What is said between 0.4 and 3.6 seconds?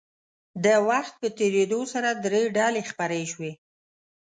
د وخت په تېرېدو سره درې ډلې خپرې شوې.